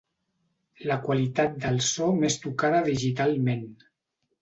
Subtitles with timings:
[0.91, 3.67] La qualitat del so més tocada digitalment.